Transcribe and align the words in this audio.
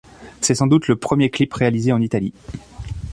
C'est 0.41 0.55
sans 0.55 0.65
doute 0.65 0.87
le 0.87 0.95
premier 0.95 1.29
clip 1.29 1.53
réalisé 1.53 1.91
en 1.93 2.01
Italie. 2.01 2.33